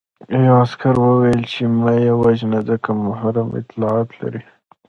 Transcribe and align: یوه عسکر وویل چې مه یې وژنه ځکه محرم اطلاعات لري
یوه 0.45 0.57
عسکر 0.63 0.95
وویل 1.01 1.41
چې 1.51 1.61
مه 1.79 1.93
یې 2.03 2.11
وژنه 2.23 2.59
ځکه 2.69 2.89
محرم 3.05 3.49
اطلاعات 3.61 4.09
لري 4.21 4.43